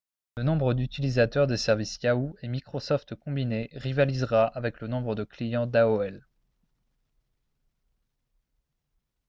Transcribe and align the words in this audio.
le 0.37 0.41
nombre 0.41 0.73
d'utilisateurs 0.73 1.45
des 1.45 1.57
services 1.57 2.01
yahoo 2.01 2.35
et 2.41 2.47
microsoft 2.47 3.13
combinés 3.13 3.69
rivalisera 3.73 4.45
avec 4.47 4.79
le 4.81 4.87
nombre 4.87 5.13
de 5.13 5.23
clients 5.23 5.67
d'aol 5.67 6.25